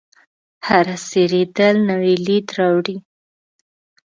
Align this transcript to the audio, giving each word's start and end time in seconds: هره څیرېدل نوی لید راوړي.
هره 0.67 0.95
څیرېدل 1.07 1.75
نوی 1.89 2.13
لید 2.25 2.47
راوړي. 2.57 2.97